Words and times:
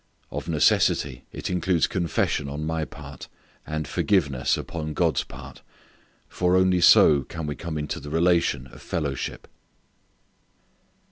Of 0.31 0.49
necessity 0.49 1.25
it 1.31 1.47
includes 1.51 1.85
confession 1.85 2.49
on 2.49 2.65
my 2.65 2.85
part 2.85 3.27
and 3.67 3.87
forgiveness 3.87 4.57
upon 4.57 4.95
God's 4.95 5.23
part, 5.23 5.61
for 6.27 6.55
only 6.55 6.81
so 6.81 7.21
can 7.21 7.45
we 7.45 7.53
come 7.55 7.77
into 7.77 7.99
the 7.99 8.09
relation 8.09 8.65
of 8.65 8.81
fellowship. 8.81 9.47